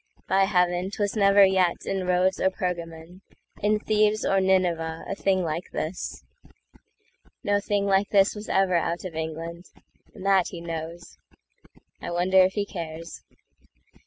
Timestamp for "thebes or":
3.81-4.41